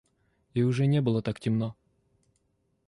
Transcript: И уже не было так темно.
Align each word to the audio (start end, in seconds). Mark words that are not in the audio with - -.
И 0.55 0.63
уже 0.63 0.87
не 0.87 0.99
было 0.99 1.21
так 1.21 1.39
темно. 1.39 1.75